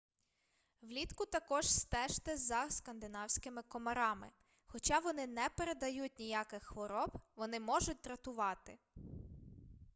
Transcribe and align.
влітку 0.81 1.25
також 1.25 1.67
стежте 1.69 2.37
за 2.37 2.69
скандинавськими 2.69 3.61
комарами 3.61 4.31
хоча 4.65 4.99
вони 4.99 5.27
не 5.27 5.49
передають 5.57 6.19
ніяких 6.19 6.63
хвороб 6.63 7.09
вони 7.35 7.59
можуть 7.59 8.01
дратувати 8.03 8.77